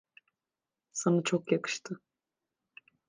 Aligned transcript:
Sana 0.91 1.23
çok 1.23 1.51
yakıştı. 1.51 1.99